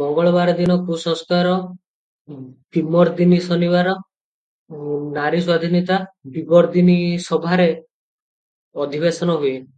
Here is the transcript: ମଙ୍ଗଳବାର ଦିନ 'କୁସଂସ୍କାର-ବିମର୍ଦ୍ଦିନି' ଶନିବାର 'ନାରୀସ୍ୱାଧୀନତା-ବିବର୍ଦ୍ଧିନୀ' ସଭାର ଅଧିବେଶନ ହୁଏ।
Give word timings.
ମଙ୍ଗଳବାର 0.00 0.52
ଦିନ 0.60 0.74
'କୁସଂସ୍କାର-ବିମର୍ଦ୍ଦିନି' 0.84 3.40
ଶନିବାର 3.48 3.92
'ନାରୀସ୍ୱାଧୀନତା-ବିବର୍ଦ୍ଧିନୀ' 4.70 7.26
ସଭାର 7.26 7.68
ଅଧିବେଶନ 8.86 9.38
ହୁଏ। 9.44 9.54